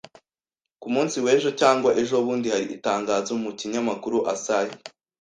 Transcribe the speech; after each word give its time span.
Ku 0.81 0.87
munsi 0.93 1.17
w'ejo 1.25 1.49
cyangwa 1.59 1.89
ejobundi 2.01 2.47
hari 2.53 2.65
itangazo 2.77 3.31
mu 3.43 3.51
kinyamakuru 3.59 4.17
Asahi 4.33 4.73